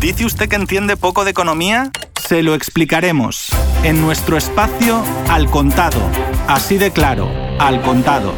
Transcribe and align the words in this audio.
¿Dice 0.00 0.24
usted 0.24 0.48
que 0.48 0.54
entiende 0.54 0.96
poco 0.96 1.24
de 1.24 1.32
economía? 1.32 1.90
Se 2.28 2.44
lo 2.44 2.54
explicaremos 2.54 3.48
en 3.82 4.00
nuestro 4.00 4.36
espacio 4.36 5.02
Al 5.28 5.50
Contado. 5.50 5.98
Así 6.46 6.78
de 6.78 6.92
claro, 6.92 7.28
Al 7.58 7.82
Contado. 7.82 8.32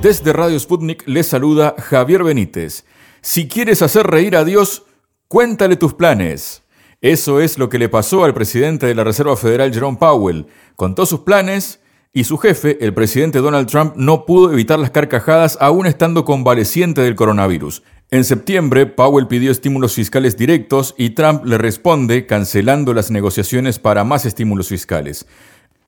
Desde 0.00 0.32
Radio 0.32 0.58
Sputnik 0.58 1.06
les 1.06 1.26
saluda 1.26 1.74
Javier 1.76 2.24
Benítez. 2.24 2.86
Si 3.20 3.46
quieres 3.46 3.82
hacer 3.82 4.06
reír 4.06 4.36
a 4.36 4.44
Dios, 4.44 4.84
cuéntale 5.28 5.76
tus 5.76 5.92
planes. 5.92 6.62
Eso 7.02 7.40
es 7.40 7.58
lo 7.58 7.68
que 7.68 7.78
le 7.78 7.90
pasó 7.90 8.24
al 8.24 8.32
presidente 8.32 8.86
de 8.86 8.94
la 8.94 9.04
Reserva 9.04 9.36
Federal, 9.36 9.70
Jerome 9.70 9.98
Powell. 9.98 10.46
Contó 10.76 11.04
sus 11.04 11.20
planes 11.20 11.80
y 12.14 12.24
su 12.24 12.38
jefe, 12.38 12.78
el 12.80 12.94
presidente 12.94 13.40
Donald 13.40 13.68
Trump, 13.68 13.96
no 13.96 14.24
pudo 14.24 14.50
evitar 14.50 14.78
las 14.78 14.90
carcajadas 14.92 15.58
aún 15.60 15.86
estando 15.86 16.24
convaleciente 16.24 17.02
del 17.02 17.16
coronavirus. 17.16 17.82
En 18.10 18.24
septiembre, 18.24 18.86
Powell 18.86 19.26
pidió 19.26 19.50
estímulos 19.50 19.92
fiscales 19.92 20.38
directos 20.38 20.94
y 20.96 21.10
Trump 21.10 21.44
le 21.44 21.58
responde 21.58 22.24
cancelando 22.24 22.94
las 22.94 23.10
negociaciones 23.10 23.78
para 23.78 24.02
más 24.02 24.24
estímulos 24.24 24.68
fiscales. 24.68 25.26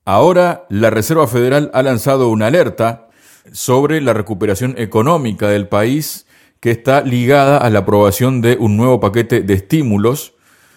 Ahora, 0.05 0.67
la 0.69 0.91
Reserva 0.91 1.27
Federal 1.27 1.71
ha 1.73 1.81
lanzado 1.81 2.29
una 2.29 2.45
alerta 2.45 3.09
sobre 3.51 4.01
la 4.01 4.13
recuperación 4.13 4.75
económica 4.77 5.47
del 5.47 5.67
país 5.67 6.27
que 6.59 6.69
está 6.69 7.01
ligada 7.01 7.57
a 7.57 7.71
la 7.71 7.79
aprobación 7.79 8.41
de 8.41 8.55
un 8.59 8.77
nuevo 8.77 8.99
paquete 8.99 9.41
de 9.41 9.55
estímulos, 9.55 10.35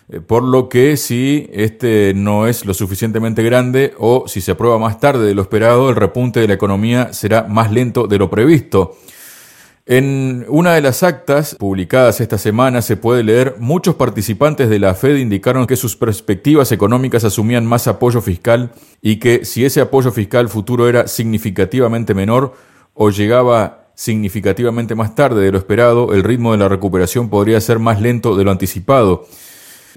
eh, 0.08 0.20
por 0.20 0.44
lo 0.44 0.70
que 0.70 0.96
si 0.96 1.50
este 1.52 2.14
no 2.14 2.46
es 2.46 2.64
lo 2.64 2.72
suficientemente 2.72 3.42
grande 3.42 3.92
o 3.98 4.28
si 4.28 4.40
se 4.40 4.52
aprueba 4.52 4.78
más 4.78 4.98
tarde 4.98 5.26
de 5.26 5.34
lo 5.34 5.42
esperado, 5.42 5.90
el 5.90 5.96
repunte 5.96 6.40
de 6.40 6.48
la 6.48 6.54
economía 6.54 7.12
será 7.12 7.42
más 7.42 7.70
lento 7.70 8.06
de 8.06 8.16
lo 8.16 8.30
previsto. 8.30 8.96
En 9.86 10.46
una 10.48 10.72
de 10.72 10.80
las 10.80 11.02
actas 11.02 11.56
publicadas 11.56 12.22
esta 12.22 12.38
semana 12.38 12.80
se 12.80 12.96
puede 12.96 13.22
leer, 13.22 13.56
muchos 13.58 13.96
participantes 13.96 14.70
de 14.70 14.78
la 14.78 14.94
Fed 14.94 15.16
indicaron 15.16 15.66
que 15.66 15.76
sus 15.76 15.94
perspectivas 15.94 16.72
económicas 16.72 17.22
asumían 17.22 17.66
más 17.66 17.86
apoyo 17.86 18.22
fiscal 18.22 18.70
y 19.02 19.16
que 19.16 19.44
si 19.44 19.62
ese 19.62 19.82
apoyo 19.82 20.10
fiscal 20.10 20.48
futuro 20.48 20.88
era 20.88 21.06
significativamente 21.06 22.14
menor 22.14 22.54
o 22.94 23.10
llegaba 23.10 23.90
significativamente 23.94 24.94
más 24.94 25.14
tarde 25.14 25.44
de 25.44 25.52
lo 25.52 25.58
esperado, 25.58 26.14
el 26.14 26.24
ritmo 26.24 26.52
de 26.52 26.58
la 26.58 26.70
recuperación 26.70 27.28
podría 27.28 27.60
ser 27.60 27.78
más 27.78 28.00
lento 28.00 28.36
de 28.36 28.44
lo 28.44 28.52
anticipado. 28.52 29.26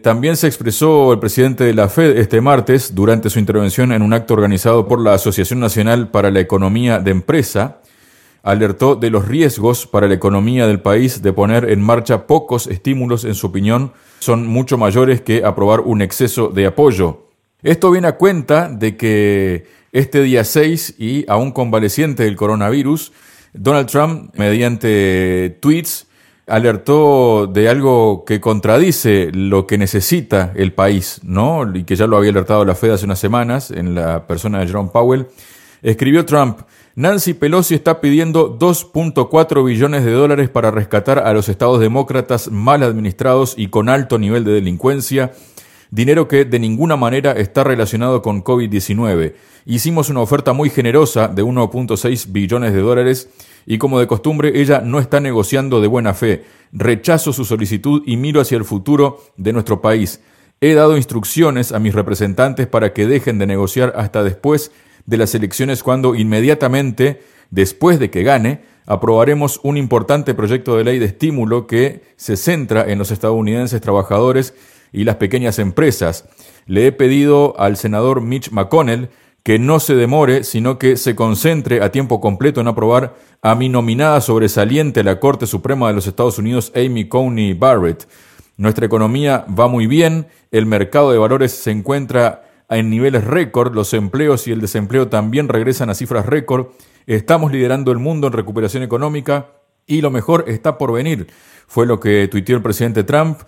También 0.02 0.36
se 0.36 0.48
expresó 0.48 1.14
el 1.14 1.20
presidente 1.20 1.64
de 1.64 1.74
la 1.74 1.88
Fed 1.88 2.18
este 2.18 2.42
martes 2.42 2.94
durante 2.94 3.30
su 3.30 3.40
intervención 3.40 3.94
en 3.94 4.02
un 4.02 4.12
acto 4.12 4.34
organizado 4.34 4.86
por 4.86 5.00
la 5.00 5.14
Asociación 5.14 5.62
Nacional 5.62 6.10
para 6.10 6.30
la 6.30 6.42
Economía 6.42 7.00
de 7.00 7.12
Empresa, 7.12 7.78
alertó 8.48 8.96
de 8.96 9.10
los 9.10 9.28
riesgos 9.28 9.86
para 9.86 10.08
la 10.08 10.14
economía 10.14 10.68
del 10.68 10.80
país 10.80 11.22
de 11.22 11.34
poner 11.34 11.70
en 11.70 11.82
marcha 11.82 12.28
pocos 12.28 12.68
estímulos, 12.68 13.26
en 13.26 13.36
su 13.36 13.48
opinión, 13.48 13.92
son 14.20 14.48
mucho 14.48 14.78
mayores 14.78 15.20
que 15.20 15.44
aprobar 15.44 15.82
un 15.82 16.02
exceso 16.02 16.48
de 16.48 16.66
apoyo. 16.66 17.28
Esto 17.62 17.92
viene 17.92 18.08
a 18.08 18.16
cuenta 18.16 18.70
de 18.70 18.96
que 18.96 19.68
este 19.92 20.24
día 20.24 20.46
6 20.46 20.96
y 20.98 21.30
aún 21.30 21.52
convaleciente 21.52 22.24
del 22.24 22.38
coronavirus, 22.38 23.12
Donald 23.52 23.90
Trump, 23.90 24.34
mediante 24.38 25.58
tweets, 25.60 26.08
alertó 26.48 27.48
de 27.48 27.68
algo 27.68 28.24
que 28.24 28.40
contradice 28.40 29.30
lo 29.34 29.68
que 29.68 29.78
necesita 29.78 30.54
el 30.56 30.72
país, 30.72 31.20
¿no? 31.22 31.70
Y 31.76 31.84
que 31.84 31.98
ya 31.98 32.08
lo 32.08 32.16
había 32.16 32.32
alertado 32.32 32.64
la 32.64 32.76
Fed 32.76 32.92
hace 32.92 33.04
unas 33.04 33.20
semanas 33.20 33.72
en 33.72 33.94
la 33.94 34.26
persona 34.26 34.60
de 34.60 34.68
Jerome 34.68 34.92
Powell. 34.94 35.28
Escribió 35.82 36.26
Trump, 36.26 36.60
Nancy 36.98 37.36
Pelosi 37.36 37.76
está 37.76 38.02
pidiendo 38.02 38.58
2.4 38.58 39.64
billones 39.64 40.04
de 40.04 40.12
dólares 40.14 40.50
para 40.50 40.72
rescatar 40.72 41.20
a 41.20 41.32
los 41.32 41.48
estados 41.48 41.80
demócratas 41.80 42.50
mal 42.50 42.82
administrados 42.82 43.54
y 43.56 43.68
con 43.68 43.88
alto 43.88 44.18
nivel 44.18 44.44
de 44.44 44.54
delincuencia, 44.54 45.32
dinero 45.92 46.28
que 46.28 46.44
de 46.44 46.58
ninguna 46.58 46.96
manera 46.96 47.34
está 47.34 47.64
relacionado 47.64 48.24
con 48.24 48.44
COVID-19. 48.44 49.36
Hicimos 49.68 50.10
una 50.10 50.22
oferta 50.22 50.54
muy 50.54 50.72
generosa 50.72 51.28
de 51.28 51.44
1.6 51.44 52.32
billones 52.32 52.74
de 52.74 52.82
dólares 52.82 53.30
y 53.68 53.78
como 53.78 54.00
de 54.00 54.08
costumbre 54.08 54.60
ella 54.60 54.82
no 54.82 54.98
está 54.98 55.20
negociando 55.20 55.82
de 55.82 55.88
buena 55.88 56.16
fe. 56.16 56.46
Rechazo 56.72 57.32
su 57.32 57.46
solicitud 57.46 58.02
y 58.08 58.18
miro 58.18 58.42
hacia 58.42 58.58
el 58.58 58.66
futuro 58.66 59.22
de 59.38 59.54
nuestro 59.54 59.82
país. 59.82 60.20
He 60.62 60.74
dado 60.74 60.98
instrucciones 60.98 61.74
a 61.74 61.78
mis 61.78 61.94
representantes 61.94 62.66
para 62.66 62.92
que 62.92 63.06
dejen 63.06 63.38
de 63.38 63.46
negociar 63.46 63.94
hasta 63.96 64.24
después 64.24 64.72
de 65.08 65.18
las 65.18 65.34
elecciones 65.34 65.82
cuando 65.82 66.14
inmediatamente, 66.14 67.24
después 67.50 67.98
de 67.98 68.12
que 68.12 68.22
gane, 68.22 68.62
aprobaremos 68.86 69.60
un 69.64 69.78
importante 69.78 70.36
proyecto 70.36 70.78
de 70.78 70.84
ley 70.84 71.00
de 71.00 71.06
estímulo 71.06 71.66
que 71.66 72.04
se 72.18 72.38
centra 72.38 72.86
en 72.88 73.00
los 73.00 73.10
estadounidenses 73.10 73.82
trabajadores 73.82 74.54
y 74.94 75.06
las 75.06 75.16
pequeñas 75.16 75.58
empresas. 75.60 76.26
Le 76.68 76.88
he 76.88 76.92
pedido 76.92 77.60
al 77.60 77.78
senador 77.78 78.22
Mitch 78.22 78.52
McConnell 78.52 79.10
que 79.44 79.60
no 79.60 79.80
se 79.80 79.96
demore, 79.96 80.44
sino 80.44 80.78
que 80.78 80.98
se 80.98 81.16
concentre 81.16 81.82
a 81.82 81.92
tiempo 81.92 82.20
completo 82.20 82.60
en 82.60 82.68
aprobar 82.68 83.16
a 83.42 83.56
mi 83.56 83.70
nominada 83.70 84.20
sobresaliente 84.20 85.00
a 85.00 85.04
la 85.04 85.22
Corte 85.22 85.48
Suprema 85.48 85.88
de 85.88 85.94
los 85.94 86.06
Estados 86.06 86.38
Unidos, 86.38 86.74
Amy 86.76 87.08
Coney 87.08 87.54
Barrett. 87.54 88.08
Nuestra 88.58 88.86
economía 88.86 89.46
va 89.58 89.70
muy 89.70 89.88
bien, 89.88 90.28
el 90.52 90.66
mercado 90.66 91.12
de 91.12 91.18
valores 91.18 91.54
se 91.54 91.72
encuentra 91.72 92.47
en 92.70 92.90
niveles 92.90 93.24
récord, 93.24 93.74
los 93.74 93.94
empleos 93.94 94.48
y 94.48 94.52
el 94.52 94.62
desempleo 94.62 95.08
también 95.08 95.48
regresan 95.48 95.90
a 95.90 95.96
cifras 95.96 96.26
récord, 96.26 96.68
estamos 97.06 97.52
liderando 97.52 97.92
el 97.92 97.98
mundo 97.98 98.28
en 98.28 98.34
recuperación 98.34 98.84
económica 98.84 99.48
y 99.86 100.02
lo 100.02 100.12
mejor 100.12 100.46
está 100.48 100.78
por 100.78 100.92
venir, 100.92 101.28
fue 101.68 101.86
lo 101.86 102.00
que 102.00 102.28
tuiteó 102.28 102.58
el 102.58 102.62
presidente 102.62 103.04
Trump, 103.04 103.40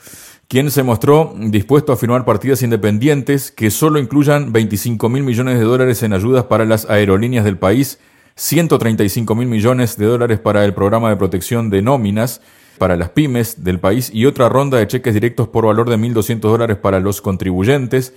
quien 0.47 0.71
se 0.71 0.83
mostró 0.83 1.33
dispuesto 1.37 1.91
a 1.91 1.97
firmar 1.97 2.25
partidas 2.25 2.63
independientes 2.63 3.51
que 3.51 3.69
solo 3.69 3.99
incluyan 3.99 4.51
25 4.51 5.09
mil 5.09 5.23
millones 5.23 5.59
de 5.59 5.65
dólares 5.65 6.01
en 6.01 6.13
ayudas 6.13 6.45
para 6.45 6.65
las 6.65 6.89
aerolíneas 6.89 7.45
del 7.45 7.57
país, 7.57 7.99
135 8.35 9.35
mil 9.35 9.47
millones 9.47 9.97
de 9.97 10.05
dólares 10.05 10.39
para 10.39 10.63
el 10.63 10.73
programa 10.73 11.09
de 11.09 11.17
protección 11.17 11.69
de 11.69 11.81
nóminas, 11.81 12.41
para 12.77 12.95
las 12.95 13.09
pymes 13.09 13.63
del 13.63 13.79
país 13.79 14.09
y 14.13 14.25
otra 14.25 14.47
ronda 14.47 14.77
de 14.77 14.87
cheques 14.87 15.13
directos 15.13 15.49
por 15.49 15.65
valor 15.65 15.89
de 15.89 15.97
1.200 15.97 16.39
dólares 16.39 16.77
para 16.77 17.01
los 17.01 17.21
contribuyentes. 17.21 18.13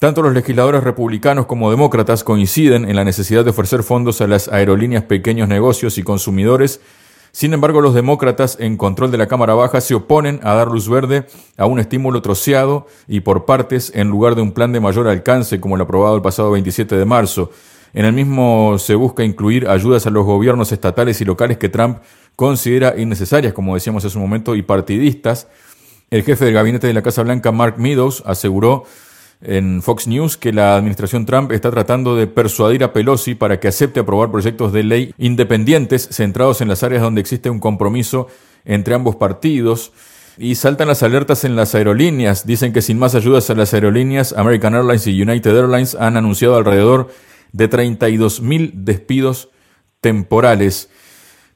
Tanto 0.00 0.22
los 0.22 0.32
legisladores 0.32 0.82
republicanos 0.82 1.44
como 1.44 1.70
demócratas 1.70 2.24
coinciden 2.24 2.88
en 2.88 2.96
la 2.96 3.04
necesidad 3.04 3.44
de 3.44 3.50
ofrecer 3.50 3.82
fondos 3.82 4.22
a 4.22 4.26
las 4.26 4.48
aerolíneas, 4.48 5.04
pequeños 5.04 5.46
negocios 5.46 5.98
y 5.98 6.02
consumidores. 6.02 6.80
Sin 7.32 7.52
embargo, 7.52 7.82
los 7.82 7.92
demócratas 7.92 8.56
en 8.60 8.78
control 8.78 9.10
de 9.10 9.18
la 9.18 9.26
Cámara 9.26 9.52
Baja 9.52 9.82
se 9.82 9.94
oponen 9.94 10.40
a 10.42 10.54
dar 10.54 10.68
luz 10.68 10.88
verde 10.88 11.26
a 11.58 11.66
un 11.66 11.80
estímulo 11.80 12.22
troceado 12.22 12.86
y 13.08 13.20
por 13.20 13.44
partes 13.44 13.92
en 13.94 14.08
lugar 14.08 14.36
de 14.36 14.40
un 14.40 14.52
plan 14.52 14.72
de 14.72 14.80
mayor 14.80 15.06
alcance 15.06 15.60
como 15.60 15.76
el 15.76 15.82
aprobado 15.82 16.16
el 16.16 16.22
pasado 16.22 16.50
27 16.52 16.96
de 16.96 17.04
marzo. 17.04 17.50
En 17.92 18.06
el 18.06 18.14
mismo 18.14 18.78
se 18.78 18.94
busca 18.94 19.22
incluir 19.22 19.68
ayudas 19.68 20.06
a 20.06 20.10
los 20.10 20.24
gobiernos 20.24 20.72
estatales 20.72 21.20
y 21.20 21.26
locales 21.26 21.58
que 21.58 21.68
Trump 21.68 21.98
considera 22.36 22.98
innecesarias, 22.98 23.52
como 23.52 23.74
decíamos 23.74 24.02
hace 24.06 24.16
un 24.16 24.22
momento, 24.22 24.56
y 24.56 24.62
partidistas. 24.62 25.46
El 26.08 26.22
jefe 26.22 26.46
del 26.46 26.54
gabinete 26.54 26.86
de 26.86 26.94
la 26.94 27.02
Casa 27.02 27.22
Blanca, 27.22 27.52
Mark 27.52 27.74
Meadows, 27.76 28.22
aseguró 28.24 28.84
en 29.42 29.82
Fox 29.82 30.06
News 30.06 30.36
que 30.36 30.52
la 30.52 30.76
administración 30.76 31.24
Trump 31.24 31.52
está 31.52 31.70
tratando 31.70 32.14
de 32.14 32.26
persuadir 32.26 32.84
a 32.84 32.92
Pelosi 32.92 33.34
para 33.34 33.58
que 33.58 33.68
acepte 33.68 34.00
aprobar 34.00 34.30
proyectos 34.30 34.72
de 34.72 34.82
ley 34.82 35.14
independientes 35.18 36.08
centrados 36.12 36.60
en 36.60 36.68
las 36.68 36.82
áreas 36.82 37.02
donde 37.02 37.20
existe 37.20 37.48
un 37.48 37.58
compromiso 37.58 38.28
entre 38.64 38.94
ambos 38.94 39.16
partidos. 39.16 39.92
Y 40.38 40.54
saltan 40.54 40.88
las 40.88 41.02
alertas 41.02 41.44
en 41.44 41.56
las 41.56 41.74
aerolíneas. 41.74 42.46
Dicen 42.46 42.72
que 42.72 42.80
sin 42.80 42.98
más 42.98 43.14
ayudas 43.14 43.50
a 43.50 43.54
las 43.54 43.74
aerolíneas, 43.74 44.32
American 44.32 44.74
Airlines 44.74 45.06
y 45.06 45.20
United 45.20 45.54
Airlines 45.54 45.94
han 45.94 46.16
anunciado 46.16 46.56
alrededor 46.56 47.08
de 47.52 47.68
32 47.68 48.40
mil 48.40 48.72
despidos 48.74 49.50
temporales. 50.00 50.88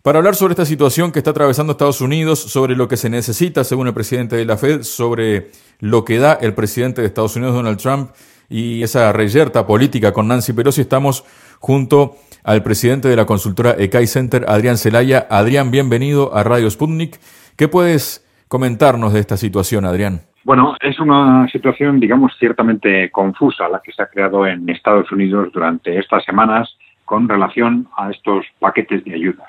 Para 0.04 0.18
hablar 0.18 0.34
sobre 0.34 0.52
esta 0.52 0.66
situación 0.66 1.12
que 1.12 1.18
está 1.20 1.30
atravesando 1.30 1.72
Estados 1.72 2.02
Unidos, 2.02 2.38
sobre 2.38 2.76
lo 2.76 2.88
que 2.88 2.98
se 2.98 3.08
necesita, 3.08 3.64
según 3.64 3.86
el 3.86 3.94
presidente 3.94 4.36
de 4.36 4.44
la 4.44 4.58
Fed, 4.58 4.82
sobre 4.82 5.46
lo 5.80 6.04
que 6.04 6.18
da 6.18 6.34
el 6.34 6.52
presidente 6.52 7.00
de 7.00 7.06
Estados 7.06 7.36
Unidos, 7.36 7.54
Donald 7.54 7.78
Trump, 7.78 8.10
y 8.50 8.82
esa 8.82 9.14
reyerta 9.14 9.66
política 9.66 10.12
con 10.12 10.28
Nancy 10.28 10.52
Pelosi, 10.52 10.82
estamos 10.82 11.24
junto 11.58 12.16
al 12.44 12.62
presidente 12.62 13.08
de 13.08 13.16
la 13.16 13.24
consultora 13.24 13.76
ECAI 13.78 14.06
Center, 14.06 14.44
Adrián 14.46 14.76
Zelaya. 14.76 15.26
Adrián, 15.30 15.70
bienvenido 15.70 16.36
a 16.36 16.42
Radio 16.42 16.70
Sputnik. 16.70 17.18
¿Qué 17.56 17.68
puedes 17.68 18.28
comentarnos 18.48 19.14
de 19.14 19.20
esta 19.20 19.38
situación, 19.38 19.86
Adrián? 19.86 20.20
Bueno, 20.44 20.76
es 20.82 21.00
una 21.00 21.48
situación, 21.48 21.98
digamos, 21.98 22.32
ciertamente 22.38 23.10
confusa 23.10 23.70
la 23.70 23.80
que 23.80 23.90
se 23.92 24.02
ha 24.02 24.06
creado 24.08 24.46
en 24.46 24.68
Estados 24.68 25.10
Unidos 25.10 25.48
durante 25.50 25.98
estas 25.98 26.22
semanas 26.26 26.76
con 27.04 27.28
relación 27.28 27.88
a 27.96 28.10
estos 28.10 28.46
paquetes 28.58 29.04
de 29.04 29.14
ayudas. 29.14 29.46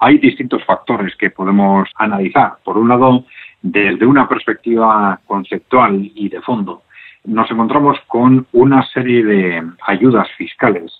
Hay 0.00 0.18
distintos 0.18 0.64
factores 0.64 1.14
que 1.16 1.30
podemos 1.30 1.88
analizar. 1.96 2.54
Por 2.64 2.78
un 2.78 2.88
lado, 2.88 3.24
desde 3.62 4.06
una 4.06 4.28
perspectiva 4.28 5.18
conceptual 5.26 6.10
y 6.14 6.28
de 6.28 6.40
fondo, 6.40 6.82
nos 7.24 7.50
encontramos 7.50 7.98
con 8.06 8.46
una 8.52 8.82
serie 8.88 9.24
de 9.24 9.62
ayudas 9.86 10.28
fiscales 10.36 10.92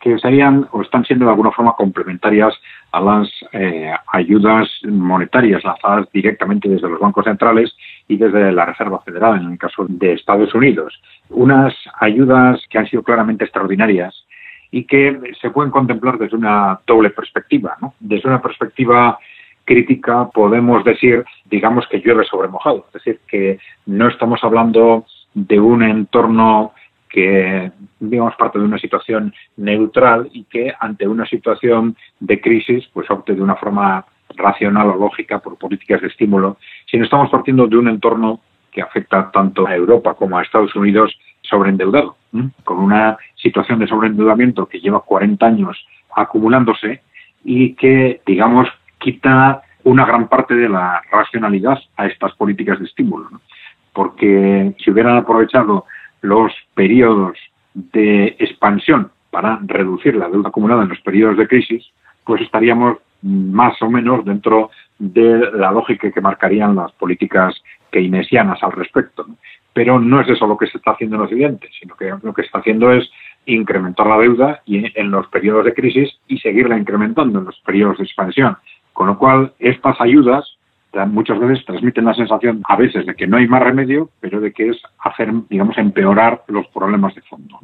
que 0.00 0.18
serían 0.18 0.66
o 0.72 0.80
están 0.80 1.04
siendo 1.04 1.26
de 1.26 1.32
alguna 1.32 1.52
forma 1.52 1.74
complementarias 1.74 2.54
a 2.90 3.00
las 3.00 3.28
eh, 3.52 3.92
ayudas 4.12 4.68
monetarias 4.84 5.62
lanzadas 5.62 6.08
directamente 6.10 6.68
desde 6.68 6.88
los 6.88 6.98
bancos 6.98 7.26
centrales 7.26 7.76
y 8.08 8.16
desde 8.16 8.50
la 8.50 8.64
Reserva 8.64 9.00
Federal, 9.00 9.40
en 9.40 9.52
el 9.52 9.58
caso 9.58 9.84
de 9.88 10.14
Estados 10.14 10.54
Unidos. 10.54 11.00
Unas 11.28 11.74
ayudas 12.00 12.60
que 12.70 12.78
han 12.78 12.88
sido 12.88 13.02
claramente 13.02 13.44
extraordinarias 13.44 14.24
y 14.70 14.84
que 14.84 15.20
se 15.40 15.50
pueden 15.50 15.70
contemplar 15.70 16.18
desde 16.18 16.36
una 16.36 16.78
doble 16.86 17.10
perspectiva. 17.10 17.76
Desde 17.98 18.28
una 18.28 18.40
perspectiva 18.40 19.18
crítica 19.64 20.28
podemos 20.32 20.84
decir, 20.84 21.24
digamos, 21.46 21.86
que 21.88 22.00
llueve 22.00 22.24
sobre 22.24 22.48
mojado, 22.48 22.86
es 22.88 22.92
decir, 22.94 23.20
que 23.26 23.58
no 23.86 24.08
estamos 24.08 24.42
hablando 24.42 25.04
de 25.34 25.60
un 25.60 25.82
entorno 25.82 26.72
que 27.08 27.72
digamos 27.98 28.36
parte 28.36 28.58
de 28.58 28.64
una 28.64 28.78
situación 28.78 29.34
neutral 29.56 30.28
y 30.32 30.44
que 30.44 30.72
ante 30.78 31.06
una 31.08 31.26
situación 31.26 31.96
de 32.20 32.40
crisis 32.40 32.88
pues 32.92 33.10
opte 33.10 33.34
de 33.34 33.42
una 33.42 33.56
forma 33.56 34.04
racional 34.36 34.90
o 34.90 34.96
lógica 34.96 35.40
por 35.40 35.58
políticas 35.58 36.00
de 36.00 36.06
estímulo, 36.06 36.56
sino 36.88 37.04
estamos 37.04 37.30
partiendo 37.30 37.66
de 37.66 37.76
un 37.76 37.88
entorno 37.88 38.40
que 38.70 38.80
afecta 38.80 39.30
tanto 39.32 39.66
a 39.66 39.74
Europa 39.74 40.14
como 40.14 40.38
a 40.38 40.42
Estados 40.42 40.74
Unidos 40.76 41.16
sobreendeudado, 41.50 42.16
con 42.64 42.78
una 42.78 43.18
situación 43.34 43.80
de 43.80 43.88
sobreendeudamiento 43.88 44.66
que 44.66 44.80
lleva 44.80 45.00
40 45.00 45.44
años 45.44 45.86
acumulándose 46.16 47.02
y 47.44 47.74
que, 47.74 48.20
digamos, 48.24 48.68
quita 48.98 49.62
una 49.84 50.04
gran 50.04 50.28
parte 50.28 50.54
de 50.54 50.68
la 50.68 51.02
racionalidad 51.10 51.78
a 51.96 52.06
estas 52.06 52.32
políticas 52.34 52.78
de 52.78 52.86
estímulo. 52.86 53.28
Porque 53.92 54.74
si 54.78 54.90
hubieran 54.90 55.16
aprovechado 55.16 55.84
los 56.22 56.52
periodos 56.74 57.36
de 57.74 58.36
expansión 58.38 59.10
para 59.30 59.58
reducir 59.62 60.14
la 60.16 60.28
deuda 60.28 60.48
acumulada 60.48 60.82
en 60.82 60.90
los 60.90 61.00
periodos 61.00 61.36
de 61.36 61.48
crisis, 61.48 61.84
pues 62.24 62.42
estaríamos 62.42 62.98
más 63.22 63.80
o 63.82 63.90
menos 63.90 64.24
dentro 64.24 64.70
de 64.98 65.50
la 65.52 65.70
lógica 65.72 66.10
que 66.10 66.20
marcarían 66.20 66.76
las 66.76 66.92
políticas 66.92 67.54
keynesianas 67.90 68.62
al 68.62 68.72
respecto. 68.72 69.26
Pero 69.80 69.98
no 69.98 70.20
es 70.20 70.28
eso 70.28 70.46
lo 70.46 70.58
que 70.58 70.66
se 70.66 70.76
está 70.76 70.90
haciendo 70.90 71.16
en 71.16 71.22
Occidente, 71.22 71.70
sino 71.80 71.96
que 71.96 72.12
lo 72.22 72.34
que 72.34 72.42
está 72.42 72.58
haciendo 72.58 72.92
es 72.92 73.10
incrementar 73.46 74.06
la 74.06 74.18
deuda 74.18 74.60
y 74.66 74.84
en 74.94 75.10
los 75.10 75.26
periodos 75.28 75.64
de 75.64 75.72
crisis 75.72 76.20
y 76.28 76.36
seguirla 76.36 76.76
incrementando 76.76 77.38
en 77.38 77.46
los 77.46 77.58
periodos 77.60 77.96
de 77.96 78.04
expansión. 78.04 78.58
Con 78.92 79.06
lo 79.06 79.16
cual, 79.16 79.54
estas 79.58 79.98
ayudas 80.02 80.58
muchas 81.06 81.40
veces 81.40 81.64
transmiten 81.64 82.04
la 82.04 82.12
sensación 82.12 82.60
a 82.68 82.76
veces 82.76 83.06
de 83.06 83.14
que 83.14 83.26
no 83.26 83.38
hay 83.38 83.48
más 83.48 83.62
remedio, 83.62 84.10
pero 84.20 84.38
de 84.38 84.52
que 84.52 84.68
es 84.68 84.82
hacer, 84.98 85.32
digamos, 85.48 85.78
empeorar 85.78 86.42
los 86.48 86.66
problemas 86.66 87.14
de 87.14 87.22
fondo. 87.22 87.58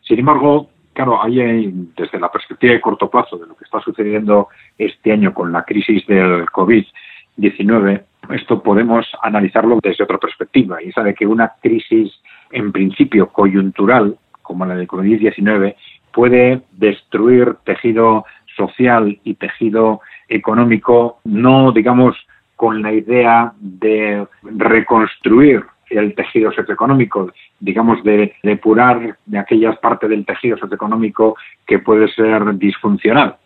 Sin 0.00 0.20
embargo, 0.20 0.70
claro, 0.94 1.22
hay 1.22 1.70
desde 1.94 2.18
la 2.18 2.32
perspectiva 2.32 2.72
de 2.72 2.80
corto 2.80 3.10
plazo 3.10 3.36
de 3.36 3.46
lo 3.46 3.54
que 3.54 3.64
está 3.64 3.78
sucediendo 3.80 4.48
este 4.78 5.12
año 5.12 5.34
con 5.34 5.52
la 5.52 5.64
crisis 5.64 6.06
del 6.06 6.46
COVID-19, 6.46 8.04
esto 8.30 8.62
podemos 8.62 9.06
analizarlo 9.22 9.78
desde 9.82 10.04
otra 10.04 10.18
perspectiva, 10.18 10.82
y 10.82 10.88
esa 10.88 11.02
de 11.02 11.14
que 11.14 11.26
una 11.26 11.52
crisis 11.60 12.12
en 12.50 12.72
principio 12.72 13.28
coyuntural, 13.28 14.16
como 14.42 14.64
la 14.64 14.74
del 14.74 14.88
COVID-19, 14.88 15.74
puede 16.12 16.62
destruir 16.72 17.56
tejido 17.64 18.24
social 18.56 19.18
y 19.24 19.34
tejido 19.34 20.00
económico, 20.28 21.20
no, 21.24 21.72
digamos, 21.72 22.16
con 22.56 22.82
la 22.82 22.92
idea 22.92 23.52
de 23.60 24.26
reconstruir 24.42 25.64
el 25.90 26.14
tejido 26.14 26.52
socioeconómico, 26.52 27.32
digamos, 27.60 28.02
de 28.02 28.34
depurar 28.42 29.16
de 29.24 29.38
aquellas 29.38 29.78
partes 29.78 30.10
del 30.10 30.26
tejido 30.26 30.58
socioeconómico 30.58 31.36
que 31.66 31.78
puede 31.78 32.08
ser 32.08 32.56
disfuncional. 32.56 33.36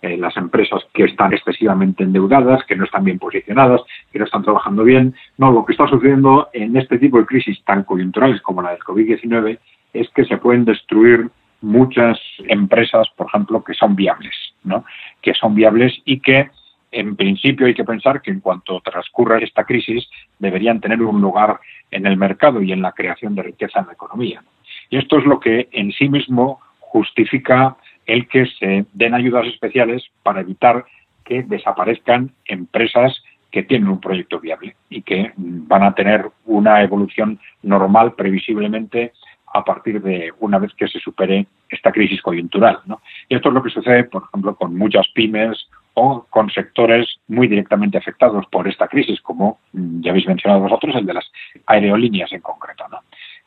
Eh, 0.00 0.16
las 0.16 0.36
empresas 0.36 0.86
que 0.94 1.04
están 1.04 1.32
excesivamente 1.32 2.04
endeudadas, 2.04 2.64
que 2.66 2.76
no 2.76 2.84
están 2.84 3.02
bien 3.02 3.18
posicionadas, 3.18 3.80
que 4.12 4.20
no 4.20 4.26
están 4.26 4.44
trabajando 4.44 4.84
bien. 4.84 5.16
No, 5.38 5.50
lo 5.50 5.64
que 5.64 5.72
está 5.72 5.88
sucediendo 5.88 6.48
en 6.52 6.76
este 6.76 6.98
tipo 6.98 7.18
de 7.18 7.26
crisis 7.26 7.60
tan 7.64 7.82
coyunturales 7.82 8.40
como 8.40 8.62
la 8.62 8.70
del 8.70 8.78
COVID-19 8.78 9.58
es 9.94 10.08
que 10.10 10.24
se 10.24 10.36
pueden 10.36 10.64
destruir 10.64 11.28
muchas 11.62 12.16
empresas, 12.46 13.08
por 13.16 13.26
ejemplo, 13.26 13.64
que 13.64 13.74
son 13.74 13.96
viables, 13.96 14.34
¿no? 14.62 14.84
que 15.20 15.34
son 15.34 15.56
viables 15.56 16.00
y 16.04 16.20
que 16.20 16.48
en 16.92 17.16
principio 17.16 17.66
hay 17.66 17.74
que 17.74 17.84
pensar 17.84 18.22
que 18.22 18.30
en 18.30 18.38
cuanto 18.38 18.80
transcurra 18.80 19.38
esta 19.38 19.64
crisis 19.64 20.08
deberían 20.38 20.80
tener 20.80 21.02
un 21.02 21.20
lugar 21.20 21.58
en 21.90 22.06
el 22.06 22.16
mercado 22.16 22.62
y 22.62 22.70
en 22.70 22.82
la 22.82 22.92
creación 22.92 23.34
de 23.34 23.42
riqueza 23.42 23.80
en 23.80 23.88
la 23.88 23.94
economía. 23.94 24.44
Y 24.90 24.96
esto 24.96 25.18
es 25.18 25.24
lo 25.24 25.40
que 25.40 25.68
en 25.72 25.90
sí 25.90 26.08
mismo 26.08 26.60
justifica 26.78 27.76
el 28.08 28.26
que 28.26 28.46
se 28.46 28.86
den 28.92 29.14
ayudas 29.14 29.46
especiales 29.46 30.02
para 30.24 30.40
evitar 30.40 30.84
que 31.24 31.42
desaparezcan 31.42 32.32
empresas 32.46 33.22
que 33.52 33.62
tienen 33.62 33.88
un 33.88 34.00
proyecto 34.00 34.40
viable 34.40 34.74
y 34.90 35.02
que 35.02 35.32
van 35.36 35.82
a 35.82 35.94
tener 35.94 36.28
una 36.46 36.82
evolución 36.82 37.38
normal 37.62 38.14
previsiblemente 38.14 39.12
a 39.54 39.64
partir 39.64 40.02
de 40.02 40.32
una 40.40 40.58
vez 40.58 40.74
que 40.74 40.88
se 40.88 40.98
supere 41.00 41.46
esta 41.68 41.92
crisis 41.92 42.20
coyuntural. 42.22 42.80
Y 43.28 43.36
esto 43.36 43.48
es 43.48 43.54
lo 43.54 43.62
que 43.62 43.70
sucede, 43.70 44.04
por 44.04 44.24
ejemplo, 44.24 44.56
con 44.56 44.76
muchas 44.76 45.06
pymes 45.14 45.68
o 45.94 46.26
con 46.30 46.50
sectores 46.50 47.06
muy 47.28 47.46
directamente 47.48 47.98
afectados 47.98 48.46
por 48.50 48.68
esta 48.68 48.88
crisis, 48.88 49.20
como 49.20 49.58
mm, 49.72 50.00
ya 50.00 50.10
habéis 50.10 50.28
mencionado 50.28 50.62
vosotros, 50.62 50.94
el 50.96 51.06
de 51.06 51.14
las 51.14 51.30
aerolíneas 51.66 52.32
en 52.32 52.40
concreto. 52.40 52.84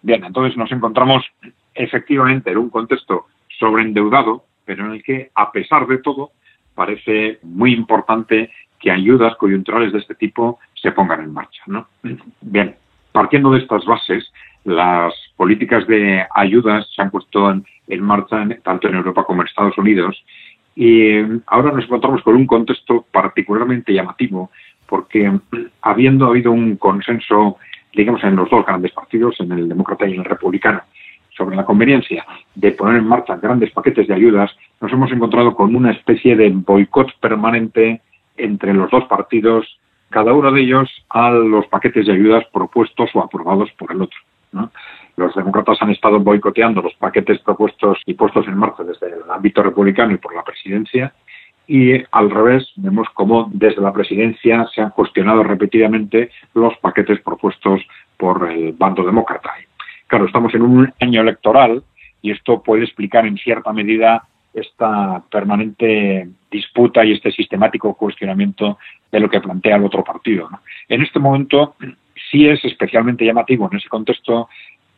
Bien, 0.01 0.23
entonces 0.23 0.57
nos 0.57 0.71
encontramos 0.71 1.23
efectivamente 1.73 2.51
en 2.51 2.57
un 2.57 2.69
contexto 2.69 3.27
sobreendeudado, 3.59 4.43
pero 4.65 4.85
en 4.85 4.93
el 4.93 5.03
que, 5.03 5.31
a 5.35 5.51
pesar 5.51 5.87
de 5.87 5.99
todo, 5.99 6.31
parece 6.75 7.39
muy 7.43 7.73
importante 7.73 8.49
que 8.79 8.91
ayudas 8.91 9.35
coyunturales 9.35 9.93
de 9.93 9.99
este 9.99 10.15
tipo 10.15 10.59
se 10.73 10.91
pongan 10.91 11.21
en 11.21 11.33
marcha. 11.33 11.61
¿no? 11.67 11.87
Bien, 12.41 12.75
partiendo 13.11 13.51
de 13.51 13.59
estas 13.59 13.85
bases, 13.85 14.31
las 14.63 15.13
políticas 15.35 15.85
de 15.87 16.25
ayudas 16.35 16.87
se 16.95 17.01
han 17.01 17.11
puesto 17.11 17.51
en, 17.51 17.65
en 17.87 18.01
marcha 18.01 18.47
tanto 18.63 18.87
en 18.87 18.95
Europa 18.95 19.23
como 19.23 19.41
en 19.41 19.47
Estados 19.47 19.77
Unidos 19.77 20.23
y 20.75 21.17
ahora 21.47 21.71
nos 21.73 21.83
encontramos 21.85 22.21
con 22.23 22.35
un 22.35 22.47
contexto 22.47 23.05
particularmente 23.11 23.93
llamativo, 23.93 24.51
porque 24.87 25.31
habiendo 25.81 26.27
habido 26.27 26.51
un 26.51 26.77
consenso, 26.77 27.57
digamos, 27.93 28.23
en 28.23 28.35
los 28.35 28.49
dos 28.49 28.65
grandes 28.65 28.91
partidos, 28.91 29.35
en 29.39 29.51
el 29.51 29.67
demócrata 29.67 30.07
y 30.07 30.13
en 30.13 30.19
el 30.19 30.25
republicano, 30.25 30.81
sobre 31.35 31.55
la 31.55 31.65
conveniencia 31.65 32.25
de 32.55 32.71
poner 32.71 32.97
en 32.97 33.07
marcha 33.07 33.37
grandes 33.37 33.71
paquetes 33.71 34.07
de 34.07 34.13
ayudas, 34.13 34.51
nos 34.79 34.91
hemos 34.91 35.11
encontrado 35.11 35.55
con 35.55 35.75
una 35.75 35.91
especie 35.91 36.35
de 36.35 36.49
boicot 36.49 37.13
permanente 37.19 38.01
entre 38.37 38.73
los 38.73 38.89
dos 38.91 39.05
partidos, 39.05 39.79
cada 40.09 40.33
uno 40.33 40.51
de 40.51 40.61
ellos 40.61 40.89
a 41.09 41.31
los 41.31 41.67
paquetes 41.67 42.07
de 42.07 42.13
ayudas 42.13 42.45
propuestos 42.51 43.09
o 43.13 43.21
aprobados 43.21 43.71
por 43.73 43.91
el 43.91 44.01
otro. 44.01 44.19
Los 45.17 45.35
demócratas 45.35 45.81
han 45.81 45.91
estado 45.91 46.19
boicoteando 46.19 46.81
los 46.81 46.93
paquetes 46.95 47.39
propuestos 47.39 47.99
y 48.05 48.13
puestos 48.13 48.47
en 48.47 48.57
marcha 48.57 48.83
desde 48.83 49.07
el 49.07 49.29
ámbito 49.29 49.61
republicano 49.63 50.13
y 50.13 50.17
por 50.17 50.35
la 50.35 50.43
presidencia. 50.43 51.13
Y 51.67 52.03
al 52.11 52.29
revés, 52.29 52.69
vemos 52.75 53.07
cómo 53.13 53.49
desde 53.53 53.81
la 53.81 53.93
presidencia 53.93 54.67
se 54.73 54.81
han 54.81 54.89
cuestionado 54.89 55.43
repetidamente 55.43 56.31
los 56.53 56.75
paquetes 56.77 57.21
propuestos 57.21 57.81
por 58.17 58.49
el 58.49 58.73
bando 58.73 59.03
demócrata. 59.03 59.51
Claro, 60.11 60.25
estamos 60.25 60.53
en 60.53 60.63
un 60.63 60.93
año 60.99 61.21
electoral 61.21 61.83
y 62.21 62.31
esto 62.31 62.61
puede 62.61 62.83
explicar 62.83 63.25
en 63.25 63.37
cierta 63.37 63.71
medida 63.71 64.21
esta 64.53 65.23
permanente 65.31 66.27
disputa 66.51 67.05
y 67.05 67.13
este 67.13 67.31
sistemático 67.31 67.93
cuestionamiento 67.93 68.77
de 69.09 69.21
lo 69.21 69.29
que 69.29 69.39
plantea 69.39 69.77
el 69.77 69.85
otro 69.85 70.03
partido. 70.03 70.49
En 70.89 71.01
este 71.01 71.17
momento 71.17 71.75
sí 72.29 72.45
es 72.45 72.59
especialmente 72.65 73.23
llamativo 73.23 73.69
en 73.71 73.77
ese 73.77 73.87
contexto 73.87 74.49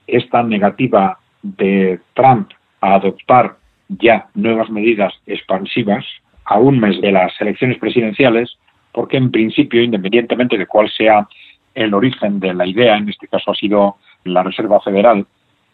esta 0.08 0.42
negativa 0.42 1.20
de 1.44 2.00
Trump 2.16 2.50
a 2.82 2.96
adoptar 2.96 3.58
ya 3.90 4.26
nuevas 4.34 4.72
medidas 4.72 5.14
expansivas 5.28 6.04
a 6.46 6.58
un 6.58 6.80
mes 6.80 7.00
de 7.02 7.12
las 7.12 7.40
elecciones 7.40 7.78
presidenciales, 7.78 8.58
porque 8.92 9.18
en 9.18 9.30
principio, 9.30 9.84
independientemente 9.84 10.58
de 10.58 10.66
cuál 10.66 10.90
sea 10.90 11.28
el 11.76 11.94
origen 11.94 12.40
de 12.40 12.56
la 12.56 12.66
idea, 12.66 12.98
en 12.98 13.10
este 13.10 13.28
caso 13.28 13.52
ha 13.52 13.56
sido 13.56 13.98
la 14.24 14.44
Reserva 14.44 14.80
Federal, 14.82 15.26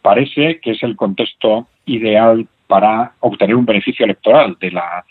parece 0.01 0.59
que 0.59 0.71
es 0.71 0.83
el 0.83 0.95
contexto 0.95 1.67
ideal 1.85 2.47
para 2.67 3.13
obtener 3.19 3.55
un 3.55 3.65
beneficio 3.65 4.05
electoral 4.05 4.57
de 4.59 4.71
la 4.71 5.03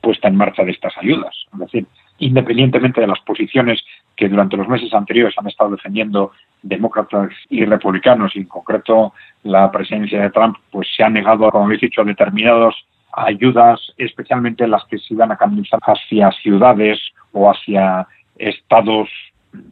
puesta 0.00 0.28
en 0.28 0.36
marcha 0.36 0.64
de 0.64 0.72
estas 0.72 0.96
ayudas. 0.96 1.34
Es 1.52 1.58
decir, 1.58 1.86
independientemente 2.18 3.00
de 3.00 3.06
las 3.06 3.20
posiciones 3.20 3.82
que 4.16 4.28
durante 4.28 4.56
los 4.56 4.68
meses 4.68 4.92
anteriores 4.94 5.34
han 5.36 5.48
estado 5.48 5.70
defendiendo 5.70 6.32
demócratas 6.62 7.30
y 7.50 7.64
republicanos, 7.64 8.34
y 8.34 8.40
en 8.40 8.46
concreto 8.46 9.12
la 9.42 9.70
presidencia 9.70 10.20
de 10.22 10.30
Trump, 10.30 10.56
pues 10.70 10.88
se 10.96 11.02
ha 11.04 11.10
negado, 11.10 11.50
como 11.50 11.66
habéis 11.66 11.82
dicho, 11.82 12.00
a 12.00 12.04
determinadas 12.04 12.74
ayudas, 13.12 13.80
especialmente 13.96 14.66
las 14.66 14.84
que 14.86 14.98
se 14.98 15.14
iban 15.14 15.30
a 15.30 15.36
canalizar 15.36 15.80
hacia 15.82 16.32
ciudades 16.32 16.98
o 17.32 17.50
hacia 17.50 18.06
estados 18.36 19.08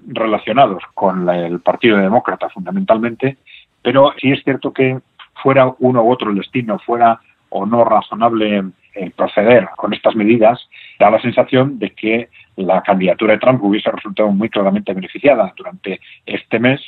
relacionados 0.06 0.82
con 0.94 1.28
el 1.28 1.60
Partido 1.60 1.98
Demócrata 1.98 2.48
fundamentalmente, 2.48 3.36
pero 3.82 4.12
sí 4.20 4.32
es 4.32 4.42
cierto 4.44 4.72
que 4.72 4.98
fuera 5.42 5.74
uno 5.78 6.02
u 6.02 6.12
otro 6.12 6.30
el 6.30 6.36
destino, 6.36 6.78
fuera 6.78 7.20
o 7.50 7.66
no 7.66 7.84
razonable 7.84 8.64
el 8.94 9.10
proceder 9.12 9.68
con 9.76 9.92
estas 9.94 10.14
medidas 10.14 10.68
da 10.98 11.10
la 11.10 11.20
sensación 11.20 11.78
de 11.78 11.90
que 11.90 12.28
la 12.56 12.82
candidatura 12.82 13.34
de 13.34 13.38
Trump 13.38 13.62
hubiese 13.62 13.90
resultado 13.90 14.30
muy 14.30 14.48
claramente 14.48 14.92
beneficiada 14.92 15.52
durante 15.56 16.00
este 16.26 16.58
mes 16.58 16.80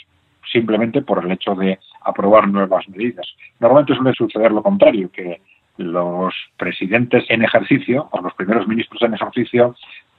simplemente 0.52 1.02
por 1.02 1.24
el 1.24 1.32
hecho 1.32 1.54
de 1.54 1.78
aprobar 2.02 2.48
nuevas 2.48 2.88
medidas. 2.88 3.26
Normalmente 3.60 3.94
suele 3.94 4.12
suceder 4.12 4.52
lo 4.52 4.62
contrario, 4.62 5.10
que 5.10 5.40
los 5.78 6.34
presidentes 6.56 7.24
en 7.28 7.42
ejercicio 7.42 8.08
o 8.12 8.20
los 8.20 8.34
primeros 8.34 8.68
ministros 8.68 9.02
en 9.02 9.14
ejercicio 9.14 9.74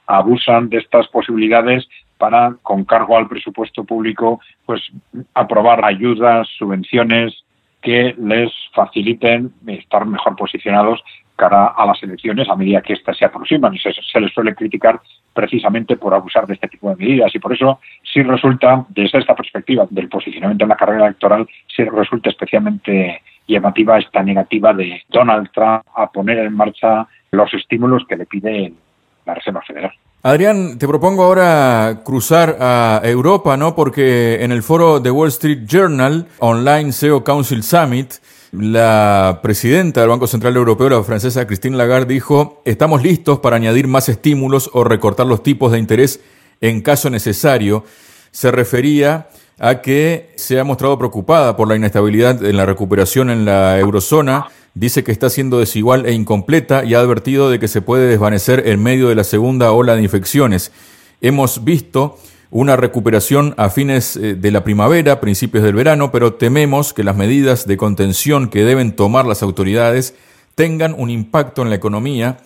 abusan 0.08 0.70
de 0.70 0.77
estas 0.77 1.08
posibilidades 1.08 1.88
para, 2.17 2.55
con 2.62 2.86
cargo 2.86 3.17
al 3.17 3.27
presupuesto 3.27 3.84
público, 3.84 4.39
pues 4.65 4.81
aprobar 5.34 5.84
ayudas, 5.84 6.48
subvenciones 6.57 7.34
que 7.81 8.15
les 8.17 8.51
faciliten 8.74 9.53
estar 9.67 10.05
mejor 10.05 10.36
posicionados 10.36 11.03
cara 11.36 11.67
a 11.67 11.86
las 11.86 12.01
elecciones 12.01 12.50
a 12.50 12.55
medida 12.55 12.81
que 12.81 12.93
éstas 12.93 13.17
se 13.17 13.25
aproximan 13.25 13.74
y 13.74 13.79
se, 13.79 13.91
se, 13.93 14.19
les 14.22 14.34
suele 14.34 14.55
criticar 14.55 15.01
precisamente 15.34 15.98
por 15.98 16.13
abusar 16.13 16.48
de 16.48 16.53
este 16.53 16.69
tipo 16.69 16.89
de 16.89 16.95
medidas 16.95 17.36
y 17.36 17.39
por 17.39 17.53
eso 17.53 17.79
sí 18.01 18.24
resulta 18.24 18.86
desde 18.89 19.19
esta 19.19 19.36
perspectiva 19.36 19.86
del 19.89 20.07
posicionamiento 20.07 20.63
en 20.63 20.69
la 20.69 20.77
carrera 20.77 21.05
electoral 21.05 21.45
sí 21.67 21.84
resulta 21.84 22.29
especialmente 22.29 23.22
llamativa 23.48 24.00
esta 24.00 24.24
negativa 24.24 24.74
de 24.74 25.03
Donald 25.10 25.51
Trump 25.51 25.84
a 25.95 26.10
poner 26.10 26.39
en 26.39 26.53
marcha 26.53 27.07
los 27.31 27.53
estímulos 27.53 28.05
que 28.07 28.15
le 28.15 28.25
pide 28.25 28.74
la 29.25 29.34
Reserva 29.34 29.62
Federal. 29.62 29.93
Adrián, 30.27 30.79
te 30.79 30.88
propongo 30.88 31.24
ahora 31.24 32.01
cruzar 32.03 32.58
a 32.60 33.00
Europa, 33.03 33.58
¿no? 33.58 33.75
Porque 33.75 34.44
en 34.44 34.51
el 34.51 34.63
foro 34.63 35.00
de 35.00 35.12
Wall 35.12 35.27
Street 35.27 35.67
Journal, 35.67 36.27
Online 36.39 36.91
SEO 36.91 37.24
Council 37.24 37.62
Summit, 37.62 38.12
la 38.51 39.41
presidenta 39.44 40.01
del 40.01 40.10
Banco 40.10 40.25
Central 40.25 40.55
Europeo, 40.55 40.89
la 40.89 41.03
francesa 41.03 41.46
Christine 41.46 41.77
Lagarde, 41.77 42.12
dijo, 42.12 42.63
estamos 42.65 43.03
listos 43.03 43.38
para 43.38 43.58
añadir 43.58 43.88
más 43.88 44.10
estímulos 44.10 44.72
o 44.74 44.84
recortar 44.84 45.27
los 45.27 45.44
tipos 45.44 45.72
de 45.72 45.77
interés 45.77 46.20
en 46.60 46.82
caso 46.82 47.12
necesario. 47.12 47.84
Se 48.32 48.50
refería 48.50 49.27
a 49.59 49.81
que 49.81 50.31
se 50.35 50.59
ha 50.59 50.63
mostrado 50.63 50.97
preocupada 50.97 51.55
por 51.55 51.67
la 51.67 51.75
inestabilidad 51.75 52.43
en 52.43 52.57
la 52.57 52.65
recuperación 52.65 53.29
en 53.29 53.45
la 53.45 53.79
eurozona 53.79 54.47
dice 54.74 55.03
que 55.03 55.12
está 55.12 55.29
siendo 55.29 55.59
desigual 55.59 56.05
e 56.05 56.13
incompleta 56.13 56.83
y 56.83 56.93
ha 56.93 57.00
advertido 57.00 57.50
de 57.50 57.59
que 57.59 57.69
se 57.69 57.81
puede 57.81 58.07
desvanecer 58.07 58.67
en 58.67 58.83
medio 58.83 59.07
de 59.07 59.15
la 59.15 59.24
segunda 59.24 59.71
ola 59.71 59.95
de 59.95 60.03
infecciones. 60.03 60.71
Hemos 61.21 61.63
visto 61.63 62.19
una 62.51 62.75
recuperación 62.75 63.53
a 63.57 63.69
fines 63.69 64.17
eh, 64.17 64.35
de 64.35 64.51
la 64.51 64.63
primavera, 64.63 65.21
principios 65.21 65.63
del 65.63 65.75
verano, 65.75 66.12
pero 66.12 66.33
tememos 66.33 66.93
que 66.93 67.03
las 67.03 67.15
medidas 67.15 67.65
de 67.65 67.77
contención 67.77 68.50
que 68.50 68.63
deben 68.63 68.95
tomar 68.95 69.25
las 69.25 69.41
autoridades 69.41 70.13
tengan 70.55 70.93
un 70.97 71.09
impacto 71.09 71.62
en 71.62 71.69
la 71.69 71.75
economía. 71.75 72.38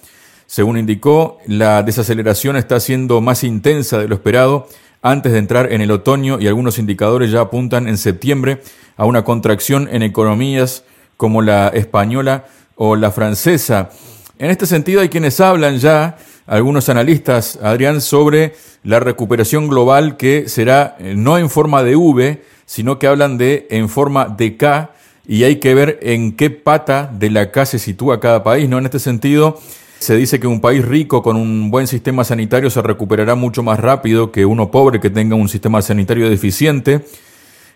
Según 0.46 0.78
indicó, 0.78 1.40
la 1.46 1.84
desaceleración 1.84 2.56
está 2.58 2.80
siendo 2.80 3.22
más 3.22 3.44
intensa 3.44 4.00
de 4.00 4.08
lo 4.08 4.16
esperado 4.16 4.68
antes 5.02 5.32
de 5.32 5.40
entrar 5.40 5.72
en 5.72 5.82
el 5.82 5.92
otoño 5.92 6.40
y 6.40 6.48
algunos 6.48 6.78
indicadores 6.78 7.32
ya 7.32 7.42
apuntan 7.42 7.88
en 7.88 7.98
septiembre 7.98 8.62
a 8.98 9.06
una 9.06 9.24
contracción 9.24 9.88
en 9.92 10.04
economías 10.04 10.84
como 11.18 11.42
la 11.42 11.70
española 11.70 12.46
o 12.76 12.96
la 12.96 13.12
francesa. 13.12 13.90
En 14.38 14.50
este 14.50 14.66
sentido 14.66 15.02
hay 15.02 15.10
quienes 15.10 15.40
hablan 15.40 15.80
ya, 15.80 16.18
algunos 16.48 16.90
analistas, 16.90 17.60
Adrián, 17.62 18.02
sobre 18.02 18.56
la 18.84 19.00
recuperación 19.00 19.68
global 19.68 20.18
que 20.18 20.48
será 20.48 20.96
eh, 21.00 21.14
no 21.16 21.38
en 21.38 21.50
forma 21.50 21.84
de 21.84 21.96
V, 21.96 22.42
sino 22.66 23.00
que 23.00 23.08
hablan 23.08 23.38
de 23.38 23.68
en 23.70 23.90
forma 23.90 24.28
de 24.30 24.58
K, 24.58 24.92
y 25.28 25.44
hay 25.44 25.58
que 25.58 25.76
ver 25.76 26.00
en 26.02 26.36
qué 26.36 26.50
pata 26.50 27.12
de 27.14 27.30
la 27.30 27.52
K 27.52 27.66
se 27.68 27.78
sitúa 27.78 28.20
cada 28.20 28.44
país. 28.44 28.68
¿no? 28.68 28.80
En 28.80 28.86
este 28.86 28.98
sentido, 28.98 29.60
se 30.00 30.16
dice 30.16 30.40
que 30.40 30.48
un 30.48 30.62
país 30.62 30.86
rico 30.86 31.22
con 31.22 31.36
un 31.36 31.70
buen 31.70 31.86
sistema 31.86 32.24
sanitario 32.24 32.70
se 32.70 32.82
recuperará 32.82 33.36
mucho 33.36 33.64
más 33.64 33.80
rápido 33.80 34.32
que 34.32 34.46
uno 34.46 34.72
pobre 34.72 35.00
que 35.00 35.10
tenga 35.10 35.36
un 35.36 35.50
sistema 35.50 35.82
sanitario 35.82 36.30
deficiente 36.30 37.06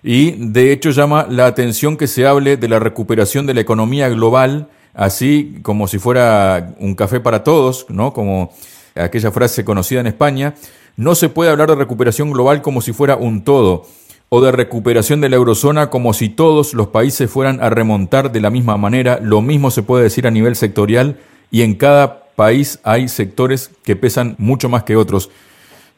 y 0.04 0.32
de 0.32 0.72
hecho 0.72 0.92
llama 0.92 1.28
la 1.30 1.46
atención 1.46 1.98
que 1.98 2.08
se 2.08 2.26
hable 2.26 2.58
de 2.58 2.68
la 2.70 2.80
recuperación 2.80 3.46
de 3.46 3.54
la 3.54 3.62
economía 3.62 4.10
global, 4.10 4.70
así 4.94 5.60
como 5.64 5.88
si 5.88 6.00
fuera 6.00 6.76
un 6.80 6.96
café 6.96 7.20
para 7.20 7.44
todos, 7.44 7.86
¿no? 7.90 8.14
Como 8.14 8.54
aquella 8.96 9.32
frase 9.32 9.66
conocida 9.66 10.00
en 10.00 10.08
España, 10.08 10.56
no 10.96 11.16
se 11.16 11.30
puede 11.30 11.52
hablar 11.52 11.70
de 11.70 11.76
recuperación 11.76 12.32
global 12.32 12.62
como 12.62 12.82
si 12.82 12.94
fuera 12.94 13.16
un 13.16 13.44
todo, 13.44 13.86
o 14.30 14.42
de 14.42 14.52
recuperación 14.52 15.22
de 15.22 15.30
la 15.30 15.36
eurozona 15.36 15.90
como 15.90 16.14
si 16.14 16.30
todos 16.30 16.74
los 16.74 16.88
países 16.88 17.30
fueran 17.30 17.62
a 17.62 17.70
remontar 17.70 18.32
de 18.32 18.42
la 18.42 18.50
misma 18.50 18.78
manera, 18.78 19.20
lo 19.22 19.42
mismo 19.42 19.72
se 19.72 19.84
puede 19.84 20.04
decir 20.04 20.26
a 20.26 20.32
nivel 20.32 20.56
sectorial, 20.56 21.18
y 21.54 21.62
en 21.62 21.76
cada 21.76 22.26
país 22.36 22.82
hay 22.84 23.08
sectores 23.08 23.70
que 23.86 23.96
pesan 23.96 24.36
mucho 24.38 24.68
más 24.68 24.84
que 24.84 24.98
otros. 24.98 25.32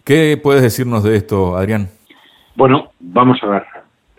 ¿Qué 0.04 0.38
puedes 0.42 0.62
decirnos 0.62 1.04
de 1.04 1.16
esto, 1.16 1.58
Adrián? 1.58 1.88
Bueno, 2.56 2.92
vamos 3.00 3.42
a 3.42 3.48
ver 3.48 3.64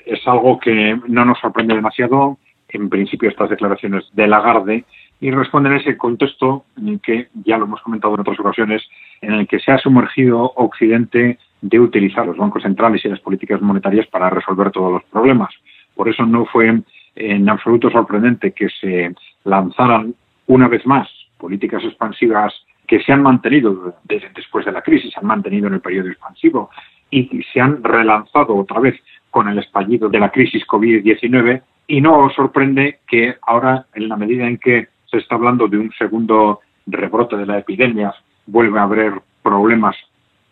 es 0.07 0.26
algo 0.26 0.59
que 0.59 0.99
no 1.09 1.25
nos 1.25 1.38
sorprende 1.40 1.75
demasiado, 1.75 2.38
en 2.69 2.88
principio, 2.88 3.28
estas 3.28 3.50
declaraciones 3.50 4.05
de 4.12 4.28
Lagarde, 4.28 4.85
y 5.21 5.31
responden 5.31 5.73
a 5.73 5.78
ese 5.78 5.97
contexto 5.97 6.64
en 6.76 6.88
el 6.88 7.00
que, 7.00 7.28
ya 7.45 7.59
lo 7.59 7.64
hemos 7.64 7.81
comentado 7.81 8.14
en 8.14 8.21
otras 8.21 8.38
ocasiones, 8.38 8.83
en 9.21 9.33
el 9.33 9.49
que 9.49 9.59
se 9.59 9.73
ha 9.73 9.78
sumergido 9.78 10.52
Occidente 10.57 11.38
de 11.61 11.81
utilizar 11.81 12.26
los 12.26 12.37
bancos 12.37 12.62
centrales 12.62 13.05
y 13.05 13.09
las 13.09 13.21
políticas 13.21 13.61
monetarias 13.61 14.07
para 14.07 14.31
resolver 14.31 14.71
todos 14.71 14.93
los 14.93 15.05
problemas. 15.05 15.52
Por 15.95 16.09
eso 16.09 16.25
no 16.25 16.45
fue 16.45 16.83
en 17.16 17.49
absoluto 17.49 17.90
sorprendente 17.90 18.52
que 18.52 18.69
se 18.69 19.14
lanzaran 19.45 20.14
una 20.47 20.69
vez 20.69 20.87
más 20.87 21.09
políticas 21.38 21.83
expansivas 21.85 22.55
que 22.87 23.00
se 23.02 23.12
han 23.12 23.23
mantenido 23.23 23.95
desde 24.05 24.31
después 24.35 24.64
de 24.64 24.73
la 24.73 24.83
crisis, 24.83 25.12
se 25.12 25.21
han 25.21 25.26
mantenido 25.26 25.66
en 25.66 25.75
el 25.75 25.81
periodo 25.81 26.09
expansivo 26.09 26.71
y 27.11 27.43
se 27.52 27.61
han 27.61 27.83
relanzado 27.83 28.57
otra 28.57 28.81
vez 28.81 29.00
con 29.31 29.49
el 29.49 29.59
estallido 29.59 30.09
de 30.09 30.19
la 30.19 30.31
crisis 30.31 30.66
COVID-19 30.66 31.62
y 31.88 32.00
no 32.00 32.19
os 32.19 32.35
sorprende 32.35 33.00
que 33.07 33.37
ahora, 33.43 33.87
en 33.95 34.09
la 34.09 34.16
medida 34.16 34.47
en 34.47 34.59
que 34.59 34.88
se 35.11 35.19
está 35.19 35.37
hablando 35.37 35.69
de 35.69 35.78
un 35.78 35.93
segundo 35.93 36.61
rebrote 36.87 37.37
de 37.37 37.47
la 37.47 37.59
epidemia, 37.59 38.14
vuelve 38.47 38.78
a 38.78 38.85
haber 38.85 39.14
problemas 39.43 39.97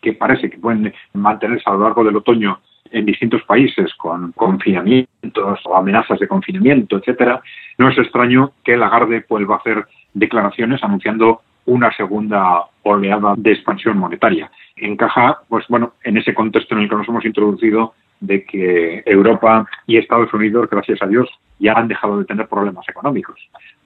que 0.01 0.13
parece 0.13 0.49
que 0.49 0.57
pueden 0.57 0.93
mantenerse 1.13 1.63
a 1.65 1.73
lo 1.73 1.79
largo 1.79 2.03
del 2.03 2.15
otoño 2.17 2.59
en 2.91 3.05
distintos 3.05 3.43
países 3.43 3.93
con 3.95 4.31
confinamientos 4.33 5.59
o 5.65 5.75
amenazas 5.75 6.19
de 6.19 6.27
confinamiento, 6.27 6.97
etcétera, 6.97 7.41
no 7.77 7.89
es 7.89 7.97
extraño 7.97 8.51
que 8.63 8.77
Lagarde 8.77 9.25
vuelva 9.27 9.55
a 9.55 9.57
hacer 9.59 9.85
declaraciones 10.13 10.83
anunciando 10.83 11.41
una 11.65 11.91
segunda 11.95 12.65
oleada 12.83 13.33
de 13.37 13.51
expansión 13.51 13.97
monetaria. 13.97 14.51
Encaja, 14.75 15.39
pues 15.49 15.65
bueno, 15.67 15.93
en 16.03 16.17
ese 16.17 16.33
contexto 16.33 16.75
en 16.75 16.81
el 16.81 16.89
que 16.89 16.95
nos 16.95 17.07
hemos 17.07 17.25
introducido 17.25 17.93
de 18.19 18.45
que 18.45 19.03
Europa 19.05 19.67
y 19.87 19.97
Estados 19.97 20.33
Unidos, 20.33 20.69
gracias 20.69 21.01
a 21.01 21.07
Dios, 21.07 21.29
ya 21.59 21.73
han 21.73 21.87
dejado 21.87 22.19
de 22.19 22.25
tener 22.25 22.47
problemas 22.47 22.87
económicos, 22.87 23.39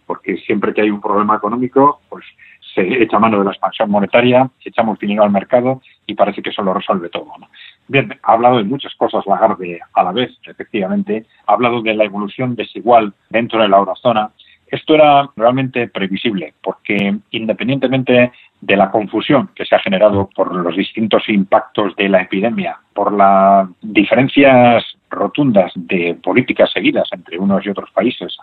porque 0.06 0.38
siempre 0.38 0.74
que 0.74 0.82
hay 0.82 0.90
un 0.90 1.02
problema 1.02 1.36
económico, 1.36 2.02
pues 2.10 2.26
se 2.74 2.82
echa 3.02 3.20
mano 3.20 3.40
de 3.40 3.46
la 3.46 3.52
expansión 3.52 3.90
monetaria, 3.90 4.50
echamos 4.64 5.00
dinero 5.00 5.24
al 5.24 5.32
mercado 5.32 5.82
y 6.06 6.14
parece 6.14 6.42
que 6.42 6.52
eso 6.52 6.62
lo 6.62 6.74
resuelve 6.74 7.10
todo. 7.10 7.32
Bien, 7.90 8.08
ha 8.22 8.34
hablado 8.34 8.60
de 8.60 8.66
muchas 8.66 8.94
cosas 8.96 9.26
Lagarde 9.26 9.80
a 9.94 10.04
la 10.04 10.12
vez, 10.12 10.32
efectivamente, 10.46 11.26
ha 11.48 11.54
hablado 11.54 11.82
de 11.82 11.96
la 11.96 12.06
evolución 12.06 12.56
desigual 12.56 13.14
dentro 13.32 13.60
de 13.62 13.68
la 13.68 13.78
eurozona. 13.78 14.30
Esto 14.68 14.94
era 14.94 15.28
realmente 15.36 15.88
previsible, 15.88 16.54
porque 16.62 17.18
independientemente 17.32 18.32
de 18.62 18.76
la 18.76 18.92
confusión 18.92 19.50
que 19.56 19.66
se 19.66 19.74
ha 19.74 19.80
generado 19.80 20.30
por 20.36 20.54
los 20.54 20.78
distintos 20.78 21.28
impactos 21.30 21.96
de 21.96 22.10
la 22.10 22.22
epidemia, 22.22 22.78
por 22.94 23.12
las 23.12 23.68
diferencias 23.82 24.86
rotundas 25.10 25.72
de 25.74 26.16
políticas 26.22 26.72
seguidas 26.72 27.10
entre 27.12 27.40
unos 27.40 27.66
y 27.66 27.70
otros 27.70 27.90
países 27.90 28.38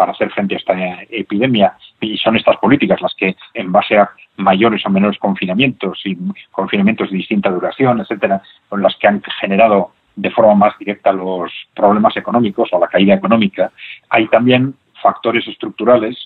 para 0.00 0.12
hacer 0.12 0.30
frente 0.30 0.54
a 0.54 0.56
esta 0.56 0.72
epidemia 1.10 1.74
y 2.00 2.16
son 2.16 2.34
estas 2.34 2.56
políticas 2.56 3.02
las 3.02 3.14
que 3.14 3.36
en 3.52 3.70
base 3.70 3.98
a 3.98 4.08
mayores 4.38 4.80
o 4.86 4.88
menores 4.88 5.18
confinamientos 5.18 6.00
y 6.06 6.16
confinamientos 6.50 7.10
de 7.10 7.18
distinta 7.18 7.50
duración, 7.50 8.00
etcétera, 8.00 8.40
son 8.70 8.80
las 8.80 8.96
que 8.96 9.08
han 9.08 9.22
generado 9.42 9.92
de 10.16 10.30
forma 10.30 10.54
más 10.54 10.78
directa 10.78 11.12
los 11.12 11.52
problemas 11.74 12.16
económicos 12.16 12.70
o 12.72 12.80
la 12.80 12.86
caída 12.86 13.12
económica. 13.12 13.72
Hay 14.08 14.26
también 14.28 14.74
factores 15.02 15.46
estructurales 15.46 16.16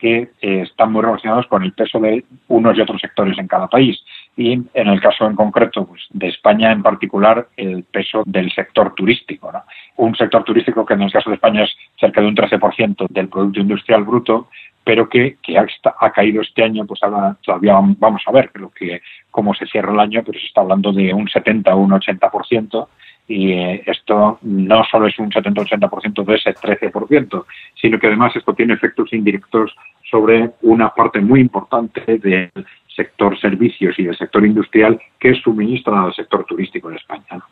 que 0.00 0.32
eh, 0.40 0.62
están 0.62 0.90
muy 0.90 1.02
relacionados 1.02 1.46
con 1.46 1.62
el 1.62 1.74
peso 1.74 2.00
de 2.00 2.24
unos 2.48 2.76
y 2.76 2.80
otros 2.80 3.00
sectores 3.00 3.38
en 3.38 3.46
cada 3.46 3.68
país. 3.68 4.02
Y 4.36 4.52
en 4.52 4.88
el 4.88 5.00
caso 5.00 5.26
en 5.26 5.36
concreto 5.36 5.86
pues, 5.86 6.02
de 6.10 6.28
España 6.28 6.72
en 6.72 6.82
particular, 6.82 7.48
el 7.56 7.84
peso 7.84 8.22
del 8.24 8.50
sector 8.52 8.94
turístico. 8.94 9.52
Un 9.96 10.14
sector 10.14 10.42
turístico 10.42 10.86
que 10.86 10.94
en 10.94 11.02
el 11.02 11.12
caso 11.12 11.28
de 11.28 11.36
España 11.36 11.64
es 11.64 11.76
cerca 12.00 12.20
de 12.20 12.28
un 12.28 12.36
13% 12.36 13.08
del 13.10 13.28
Producto 13.28 13.60
Industrial 13.60 14.04
Bruto, 14.04 14.48
pero 14.84 15.08
que, 15.08 15.36
que 15.42 15.58
ha, 15.58 15.66
ha, 16.00 16.10
caído 16.10 16.42
este 16.42 16.64
año, 16.64 16.84
pues 16.86 17.02
ahora 17.02 17.36
todavía 17.42 17.78
vamos 17.98 18.22
a 18.26 18.32
ver 18.32 18.50
creo 18.52 18.70
que 18.70 19.00
cómo 19.30 19.54
se 19.54 19.66
cierra 19.66 19.92
el 19.92 20.00
año, 20.00 20.22
pero 20.24 20.38
se 20.38 20.46
está 20.46 20.62
hablando 20.62 20.92
de 20.92 21.12
un 21.12 21.28
70 21.28 21.74
o 21.74 21.78
un 21.78 21.90
80%, 21.90 22.88
Y 23.28 23.52
eh, 23.52 23.82
esto 23.86 24.38
no 24.42 24.82
solo 24.84 25.06
es 25.06 25.18
un 25.18 25.30
70-80% 25.30 26.24
de 26.24 26.34
ese 26.34 26.54
13%, 26.54 27.44
sino 27.80 27.98
que 27.98 28.06
además 28.08 28.34
esto 28.34 28.54
tiene 28.54 28.74
efectos 28.74 29.12
indirectos 29.12 29.74
sobre 30.10 30.50
una 30.62 30.90
parte 30.90 31.20
muy 31.20 31.40
importante 31.40 32.18
del 32.18 32.50
sector 32.94 33.38
servicios 33.38 33.98
y 33.98 34.04
del 34.04 34.16
sector 34.16 34.44
industrial 34.44 35.00
que 35.18 35.34
suministran 35.34 36.04
al 36.04 36.14
sector 36.14 36.44
turístico 36.44 36.90
en 36.90 36.96
España. 36.96 37.42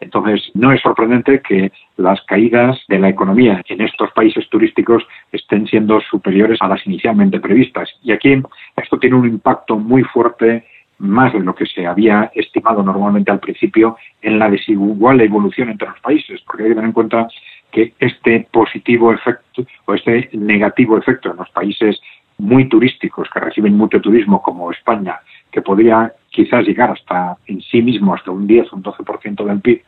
Entonces, 0.00 0.50
no 0.54 0.72
es 0.72 0.80
sorprendente 0.80 1.40
que 1.40 1.72
las 1.96 2.20
caídas 2.22 2.78
de 2.88 2.98
la 2.98 3.08
economía 3.08 3.62
en 3.68 3.80
estos 3.80 4.10
países 4.12 4.48
turísticos 4.48 5.06
estén 5.32 5.66
siendo 5.66 6.00
superiores 6.00 6.60
a 6.60 6.68
las 6.68 6.86
inicialmente 6.86 7.40
previstas. 7.40 7.88
Y 8.02 8.12
aquí 8.12 8.42
esto 8.76 8.98
tiene 8.98 9.16
un 9.16 9.28
impacto 9.28 9.76
muy 9.76 10.02
fuerte 10.02 10.66
más 10.98 11.32
de 11.32 11.40
lo 11.40 11.54
que 11.54 11.66
se 11.66 11.86
había 11.86 12.30
estimado 12.34 12.82
normalmente 12.82 13.30
al 13.30 13.40
principio 13.40 13.96
en 14.22 14.38
la 14.38 14.48
desigual 14.48 15.20
evolución 15.20 15.70
entre 15.70 15.88
los 15.88 16.00
países, 16.00 16.40
porque 16.42 16.64
hay 16.64 16.68
que 16.70 16.74
tener 16.74 16.88
en 16.88 16.92
cuenta 16.92 17.28
que 17.72 17.92
este 17.98 18.46
positivo 18.52 19.12
efecto 19.12 19.66
o 19.86 19.94
este 19.94 20.30
negativo 20.32 20.96
efecto 20.96 21.30
en 21.30 21.36
los 21.36 21.50
países 21.50 22.00
muy 22.44 22.68
turísticos 22.68 23.28
que 23.30 23.40
reciben 23.40 23.76
mucho 23.76 24.00
turismo 24.00 24.42
como 24.42 24.70
España, 24.70 25.20
que 25.50 25.62
podría 25.62 26.12
quizás 26.30 26.66
llegar 26.66 26.90
hasta 26.90 27.36
en 27.46 27.60
sí 27.62 27.80
mismo 27.80 28.14
hasta 28.14 28.30
un 28.30 28.46
10 28.46 28.72
o 28.72 28.76
un 28.76 28.82
12% 28.82 29.44
del 29.44 29.60
PIB, 29.60 29.82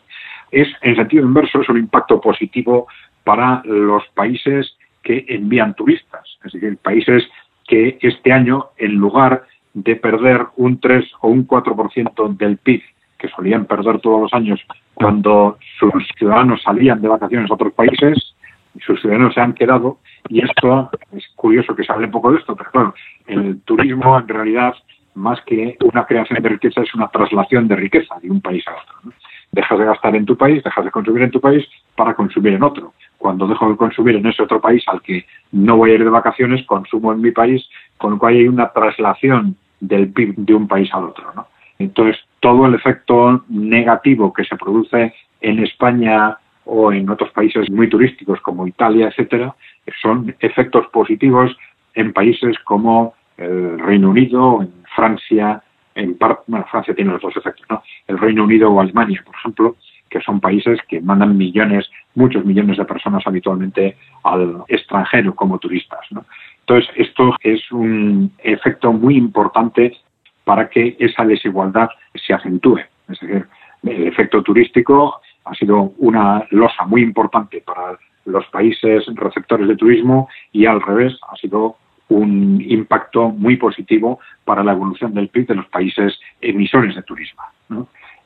es 0.52 0.68
en 0.82 0.96
sentido 0.96 1.24
inverso, 1.24 1.60
es 1.60 1.68
un 1.68 1.78
impacto 1.78 2.20
positivo 2.20 2.86
para 3.24 3.62
los 3.64 4.04
países 4.14 4.76
que 5.02 5.24
envían 5.28 5.74
turistas, 5.74 6.38
es 6.44 6.52
decir, 6.52 6.78
países 6.78 7.24
que 7.66 7.98
este 8.00 8.32
año, 8.32 8.66
en 8.78 8.94
lugar 8.94 9.44
de 9.74 9.96
perder 9.96 10.46
un 10.56 10.80
3 10.80 11.04
o 11.20 11.28
un 11.28 11.46
4% 11.46 12.36
del 12.36 12.56
PIB 12.58 12.82
que 13.18 13.28
solían 13.28 13.66
perder 13.66 14.00
todos 14.00 14.20
los 14.22 14.32
años 14.32 14.60
cuando 14.94 15.58
sus 15.78 15.92
ciudadanos 16.16 16.62
salían 16.62 17.00
de 17.02 17.08
vacaciones 17.08 17.50
a 17.50 17.54
otros 17.54 17.72
países, 17.72 18.34
sus 18.80 19.00
ciudadanos 19.00 19.34
se 19.34 19.40
han 19.40 19.52
quedado 19.52 19.98
y 20.28 20.42
esto 20.42 20.90
es 21.12 21.24
curioso 21.46 21.76
que 21.76 21.84
se 21.84 21.92
hable 21.92 22.08
poco 22.08 22.32
de 22.32 22.38
esto, 22.38 22.56
pero 22.56 22.70
bueno, 22.74 22.94
el 23.28 23.60
turismo 23.60 24.18
en 24.18 24.26
realidad 24.26 24.74
más 25.14 25.40
que 25.42 25.76
una 25.84 26.04
creación 26.04 26.42
de 26.42 26.48
riqueza 26.48 26.82
es 26.82 26.92
una 26.92 27.06
traslación 27.06 27.68
de 27.68 27.76
riqueza 27.76 28.16
de 28.20 28.28
un 28.28 28.40
país 28.40 28.64
a 28.66 28.72
otro. 28.72 29.12
Dejas 29.52 29.78
de 29.78 29.84
gastar 29.84 30.16
en 30.16 30.26
tu 30.26 30.36
país, 30.36 30.64
dejas 30.64 30.84
de 30.84 30.90
consumir 30.90 31.22
en 31.22 31.30
tu 31.30 31.40
país 31.40 31.64
para 31.94 32.14
consumir 32.14 32.54
en 32.54 32.64
otro. 32.64 32.94
Cuando 33.16 33.46
dejo 33.46 33.70
de 33.70 33.76
consumir 33.76 34.16
en 34.16 34.26
ese 34.26 34.42
otro 34.42 34.60
país 34.60 34.82
al 34.88 35.00
que 35.02 35.24
no 35.52 35.76
voy 35.76 35.92
a 35.92 35.94
ir 35.94 36.02
de 36.02 36.10
vacaciones, 36.10 36.66
consumo 36.66 37.12
en 37.12 37.20
mi 37.20 37.30
país, 37.30 37.64
con 37.96 38.10
lo 38.10 38.18
cual 38.18 38.34
hay 38.34 38.48
una 38.48 38.72
traslación 38.72 39.54
del 39.78 40.12
PIB 40.12 40.34
de 40.38 40.54
un 40.54 40.66
país 40.66 40.92
al 40.92 41.04
otro. 41.04 41.32
¿no? 41.36 41.46
Entonces, 41.78 42.16
todo 42.40 42.66
el 42.66 42.74
efecto 42.74 43.44
negativo 43.48 44.32
que 44.32 44.44
se 44.44 44.56
produce 44.56 45.14
en 45.40 45.60
España 45.60 46.38
o 46.64 46.92
en 46.92 47.08
otros 47.08 47.30
países 47.30 47.70
muy 47.70 47.88
turísticos 47.88 48.40
como 48.40 48.66
Italia, 48.66 49.06
etcétera, 49.06 49.54
son 50.00 50.34
efectos 50.40 50.86
positivos 50.88 51.56
en 51.94 52.12
países 52.12 52.58
como 52.60 53.14
el 53.36 53.78
Reino 53.78 54.10
Unido, 54.10 54.62
en 54.62 54.72
Francia, 54.94 55.62
en 55.94 56.16
bueno, 56.18 56.66
Francia 56.70 56.94
tiene 56.94 57.12
los 57.12 57.22
dos 57.22 57.36
efectos, 57.36 57.66
¿no? 57.70 57.82
El 58.06 58.18
Reino 58.18 58.44
Unido 58.44 58.70
o 58.70 58.80
Alemania, 58.80 59.22
por 59.24 59.34
ejemplo, 59.34 59.76
que 60.08 60.20
son 60.20 60.40
países 60.40 60.78
que 60.88 61.00
mandan 61.00 61.36
millones, 61.36 61.90
muchos 62.14 62.44
millones 62.44 62.78
de 62.78 62.84
personas 62.84 63.26
habitualmente 63.26 63.96
al 64.22 64.62
extranjero 64.68 65.34
como 65.34 65.58
turistas, 65.58 66.00
¿no? 66.10 66.24
Entonces, 66.60 66.90
esto 66.96 67.34
es 67.42 67.70
un 67.70 68.32
efecto 68.38 68.92
muy 68.92 69.16
importante 69.16 69.96
para 70.44 70.68
que 70.68 70.96
esa 70.98 71.24
desigualdad 71.24 71.88
se 72.14 72.34
acentúe. 72.34 72.78
Es 73.08 73.20
decir, 73.20 73.46
el 73.82 74.06
efecto 74.08 74.42
turístico 74.42 75.20
ha 75.44 75.54
sido 75.54 75.92
una 75.98 76.44
losa 76.50 76.84
muy 76.86 77.02
importante 77.02 77.62
para 77.62 77.98
los 78.26 78.44
países 78.46 79.04
receptores 79.14 79.66
de 79.68 79.76
turismo 79.76 80.28
y 80.52 80.66
al 80.66 80.82
revés 80.82 81.18
ha 81.30 81.36
sido 81.36 81.76
un 82.08 82.62
impacto 82.66 83.30
muy 83.30 83.56
positivo 83.56 84.20
para 84.44 84.62
la 84.62 84.72
evolución 84.72 85.14
del 85.14 85.28
PIB 85.28 85.48
de 85.48 85.54
los 85.56 85.66
países 85.66 86.18
emisores 86.40 86.94
de 86.94 87.02
turismo. 87.02 87.42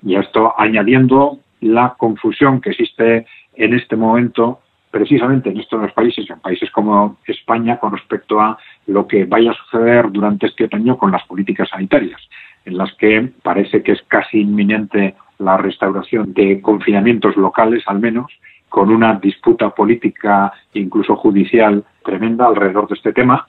Y 0.03 0.17
esto 0.17 0.55
añadiendo 0.59 1.39
la 1.61 1.95
confusión 1.97 2.61
que 2.61 2.71
existe 2.71 3.27
en 3.55 3.75
este 3.75 3.97
momento 3.97 4.61
precisamente 4.91 5.51
en 5.51 5.61
estos 5.61 5.93
países, 5.93 6.29
en 6.29 6.41
países 6.41 6.71
como 6.71 7.19
España, 7.27 7.79
con 7.79 7.93
respecto 7.93 8.41
a 8.41 8.59
lo 8.87 9.07
que 9.07 9.25
vaya 9.25 9.53
a 9.53 9.55
suceder 9.55 10.11
durante 10.11 10.47
este 10.47 10.65
otoño 10.65 10.99
con 10.99 11.13
las 11.13 11.25
políticas 11.25 11.69
sanitarias, 11.69 12.21
en 12.65 12.77
las 12.77 12.93
que 12.95 13.31
parece 13.43 13.83
que 13.83 13.93
es 13.93 14.03
casi 14.09 14.41
inminente 14.41 15.15
la 15.39 15.57
restauración 15.57 16.35
de 16.35 16.61
confinamientos 16.61 17.37
locales, 17.37 17.85
al 17.87 18.01
menos, 18.01 18.33
con 18.71 18.89
una 18.89 19.17
disputa 19.17 19.69
política 19.71 20.51
e 20.73 20.81
incluso 20.81 21.17
judicial 21.17 21.85
tremenda 22.03 22.47
alrededor 22.47 22.89
de 22.89 22.95
este 22.95 23.13
tema, 23.13 23.47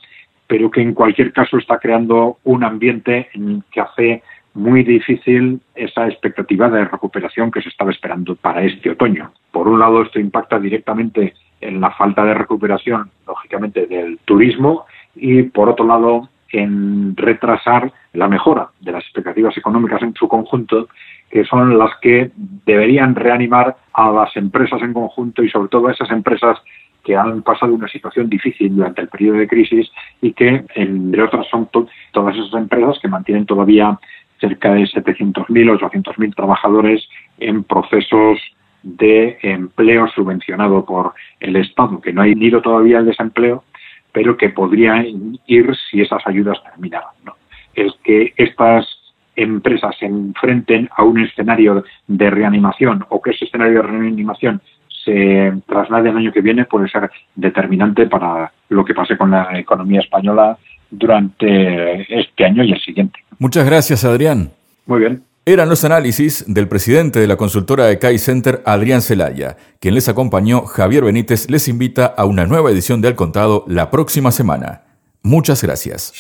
pero 0.48 0.70
que 0.70 0.82
en 0.82 0.94
cualquier 0.94 1.32
caso 1.32 1.58
está 1.58 1.80
creando 1.80 2.40
un 2.44 2.66
ambiente 2.66 3.30
que 3.72 3.80
hace 3.80 4.24
muy 4.54 4.84
difícil 4.84 5.62
esa 5.76 6.08
expectativa 6.08 6.70
de 6.70 6.84
recuperación 6.84 7.52
que 7.52 7.62
se 7.62 7.70
estaba 7.70 7.92
esperando 7.92 8.36
para 8.36 8.64
este 8.64 8.90
otoño. 8.90 9.32
Por 9.52 9.68
un 9.70 9.80
lado, 9.80 10.02
esto 10.02 10.20
impacta 10.20 10.60
directamente 10.60 11.36
en 11.62 11.80
la 11.80 11.92
falta 11.92 12.26
de 12.26 12.34
recuperación, 12.34 13.12
lógicamente, 13.26 13.86
del 13.86 14.18
turismo 14.26 14.86
y, 15.16 15.44
por 15.44 15.70
otro 15.70 15.86
lado, 15.86 16.28
en 16.52 17.16
retrasar 17.16 17.94
la 18.14 18.28
mejora 18.28 18.70
de 18.82 18.92
las 18.92 19.04
expectativas 19.04 19.56
económicas 19.58 20.02
en 20.02 20.14
su 20.16 20.28
conjunto, 20.28 20.90
que 21.32 21.46
son 21.46 21.78
las 21.78 21.92
que 22.02 22.32
deberían 22.66 23.16
reanimar 23.16 23.78
a 23.94 24.12
las 24.12 24.36
empresas 24.36 24.82
en 24.82 24.94
conjunto 24.94 25.44
y 25.44 25.50
sobre 25.50 25.70
todo 25.70 25.88
a 25.88 25.94
esas 25.94 26.12
empresas 26.12 26.58
que 27.04 27.16
han 27.16 27.42
pasado 27.42 27.74
una 27.74 27.88
situación 27.88 28.30
difícil 28.30 28.76
durante 28.76 29.02
el 29.02 29.08
periodo 29.08 29.38
de 29.38 29.48
crisis 29.48 29.90
y 30.22 30.34
que, 30.34 30.66
entre 30.76 31.24
otras, 31.24 31.48
son 31.48 31.70
todas 32.12 32.36
esas 32.36 32.54
empresas 32.54 33.00
que 33.02 33.08
mantienen 33.08 33.46
todavía 33.46 33.98
cerca 34.40 34.74
de 34.74 34.84
700.000 34.84 35.72
o 35.72 35.80
800.000 35.80 36.36
trabajadores 36.36 37.08
en 37.40 37.64
procesos 37.64 38.40
de 38.84 39.38
empleo 39.42 40.08
subvencionado 40.10 40.86
por 40.86 41.14
el 41.40 41.56
Estado, 41.56 42.02
que 42.02 42.14
no 42.14 42.24
ha 42.24 42.28
ido 42.28 42.62
todavía 42.62 43.00
el 43.00 43.06
desempleo, 43.06 43.64
pero 44.12 44.38
que 44.38 44.50
podría 44.50 45.04
ir 45.46 45.76
si 45.90 46.02
esas 46.02 46.26
ayudas 46.26 46.62
terminaran. 46.64 47.14
El 47.74 47.94
que 48.04 48.34
estas 48.38 49.01
empresas 49.36 49.96
se 49.98 50.06
enfrenten 50.06 50.90
a 50.96 51.04
un 51.04 51.20
escenario 51.20 51.84
de 52.08 52.30
reanimación 52.30 53.06
o 53.10 53.22
que 53.22 53.32
ese 53.32 53.46
escenario 53.46 53.82
de 53.82 53.88
reanimación 53.88 54.62
se 55.04 55.54
traslade 55.68 56.10
el 56.10 56.18
año 56.18 56.32
que 56.32 56.42
viene 56.42 56.66
puede 56.66 56.88
ser 56.90 57.10
determinante 57.36 58.08
para 58.08 58.52
lo 58.70 58.86
que 58.86 58.94
pase 58.94 59.18
con 59.18 59.32
la 59.32 59.58
economía 59.58 60.02
española 60.02 60.58
durante 60.90 62.20
este 62.20 62.46
año 62.46 62.64
y 62.64 62.74
el 62.74 62.82
siguiente. 62.82 63.20
Muchas 63.40 63.66
gracias, 63.66 64.06
Adrián. 64.06 64.52
Muy 64.86 65.00
bien. 65.00 65.24
Eran 65.44 65.70
los 65.70 65.84
análisis 65.84 66.46
del 66.48 66.68
presidente 66.68 67.20
de 67.20 67.26
la 67.26 67.36
consultora 67.36 67.86
de 67.86 67.98
CAI 67.98 68.20
Center, 68.20 68.62
Adrián 68.64 69.02
Celaya. 69.02 69.58
Quien 69.80 69.96
les 69.96 70.08
acompañó, 70.08 70.66
Javier 70.66 71.04
Benítez, 71.04 71.50
les 71.50 71.68
invita 71.68 72.06
a 72.06 72.26
una 72.26 72.46
nueva 72.46 72.70
edición 72.70 73.02
de 73.02 73.08
Al 73.08 73.16
Contado 73.16 73.66
la 73.68 73.90
próxima 73.90 74.32
semana. 74.32 74.84
Muchas 75.24 75.64
gracias. 75.64 76.14